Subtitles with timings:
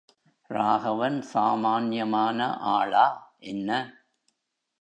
[0.49, 2.39] ராகவன் சாமான்யமான
[2.71, 3.05] ஆளா,
[3.39, 3.69] என்ன?